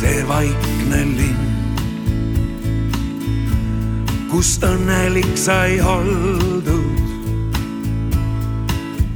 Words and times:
õnnelinn, 0.00 1.40
kus 4.30 4.54
õnnelik 4.64 5.36
sai 5.36 5.80
oldud, 5.80 7.02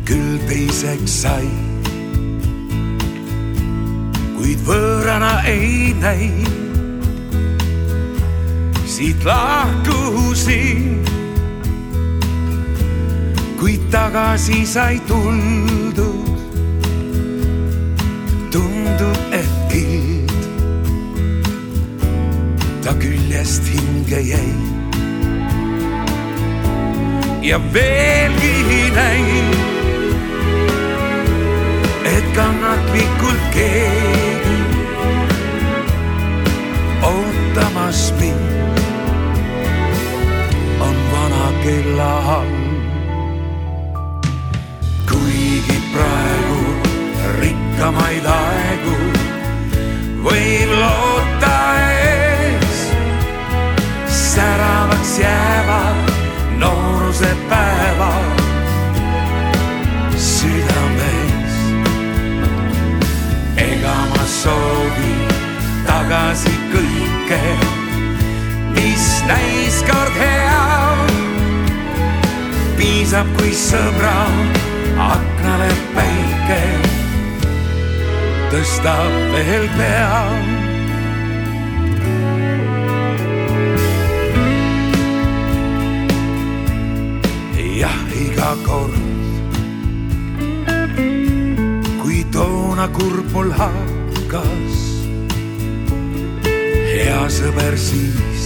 küll 0.04 0.38
teiseks 0.48 1.22
sai. 1.22 1.48
kuid 4.36 4.60
võõrana 4.66 5.40
ei 5.48 5.94
näinud, 6.02 7.00
siit 8.84 9.24
lahkusin, 9.24 11.00
kuid 13.56 13.88
tagasi 13.94 14.66
sai 14.68 15.00
tuldud 15.08 16.33
küljest 23.00 23.62
hinge 23.68 24.20
jäi. 24.20 24.54
ja 27.42 27.60
veelgi 27.72 28.90
näin, 28.94 29.50
et 32.04 32.24
kannatlikult 32.34 33.44
keegi 33.54 34.58
ootamas 37.02 38.14
mind 38.20 38.78
on 40.80 40.96
vana 41.12 41.46
kella 41.62 42.12
all. 42.38 42.56
kuigi 45.10 45.78
praegu 45.92 46.60
rikkamaid 47.40 48.26
aegu 48.26 48.43
soovin 64.44 65.28
tagasi 65.86 66.52
kõike, 66.72 67.40
mis 68.76 69.06
näis 69.28 69.80
kord 69.88 70.18
hea. 70.20 70.64
piisab, 72.76 73.30
kui 73.38 73.54
sõbra 73.56 74.16
aknale 75.08 75.70
päike 75.96 76.60
tõstab 78.52 79.16
veel 79.32 79.66
pea. 79.78 80.20
jah, 87.74 87.96
iga 88.14 88.52
kord, 88.62 89.00
kui 92.04 92.22
toona 92.36 92.86
kurb 92.94 93.34
mul 93.34 93.50
hakkas, 94.34 94.80
hea 96.90 97.22
sõber 97.30 97.76
siis 97.78 98.42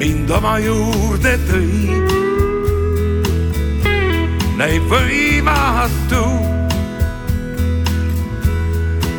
mind 0.00 0.30
oma 0.30 0.56
juurde 0.62 1.36
tõi 1.48 2.00
näib 4.58 4.88
võimatu 4.90 6.22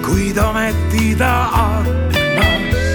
kuid 0.08 0.38
ometi 0.42 1.14
ta 1.20 1.34
aknas 1.62 2.88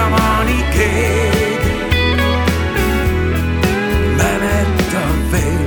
Siiamaani 0.00 0.64
keegi 0.74 1.72
mäletab 4.16 5.32
veel 5.32 5.66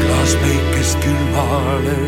klaas 0.00 0.34
päikest 0.42 0.98
külmale 1.02 1.98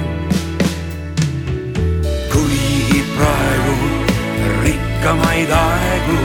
praegu 3.17 3.75
rikkamaid 4.63 5.53
aegu 5.59 6.19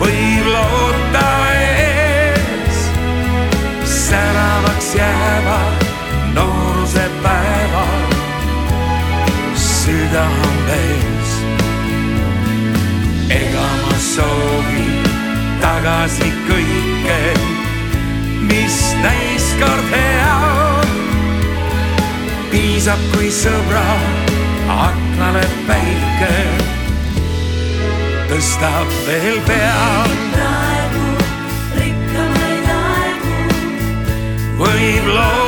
võib 0.00 0.50
loota 0.54 1.28
ees. 1.60 2.84
säravaks 3.84 4.92
jäävad 5.00 5.88
nooruse 6.34 7.08
päevad 7.22 8.14
südames. 9.68 10.55
Tagasi 16.06 16.28
kõike, 16.46 17.18
mis 18.46 18.76
näis 19.02 19.46
kord 19.58 19.88
hea. 19.90 20.34
piisab, 22.50 23.00
kui 23.12 23.26
sõbrad 23.34 24.30
aknale 24.70 25.42
päike 25.66 26.30
tõstab 28.30 28.94
veel 29.08 29.40
pea. 29.50 30.06
praegu 30.36 31.08
rikkamaid 31.80 32.70
aegu 32.76 33.34
võib 34.62 35.10
loota 35.10 35.45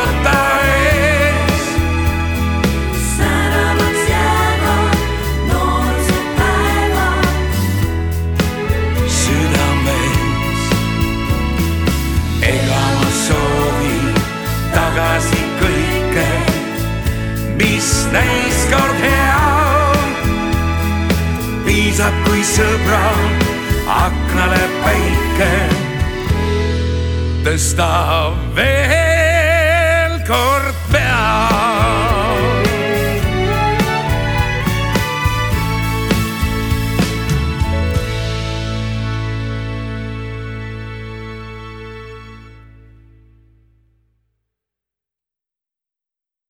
kui 22.39 22.47
sõbra 22.47 22.99
aknale 23.91 24.61
päike 24.85 25.49
tõstab 27.43 28.39
veel 28.55 30.15
kord 30.29 30.79
pea 30.93 31.68